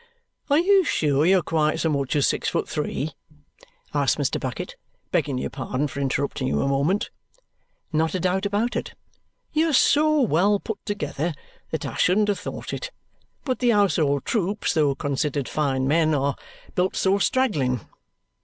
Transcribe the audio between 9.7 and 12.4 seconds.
so well put together that I shouldn't have